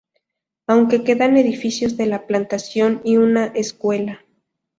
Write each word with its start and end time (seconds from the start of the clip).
Aun 0.65 0.87
quedan 0.89 1.37
edificios 1.37 1.95
de 1.95 2.07
la 2.07 2.25
plantación 2.25 3.01
y 3.05 3.17
una 3.17 3.45
escuela. 3.45 4.25